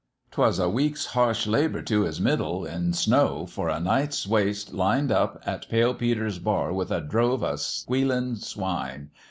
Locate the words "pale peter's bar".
5.69-6.73